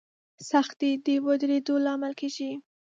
سختي 0.49 0.91
د 1.05 1.07
ودرېدو 1.25 1.75
لامل 1.85 2.13
کېږي. 2.19 2.51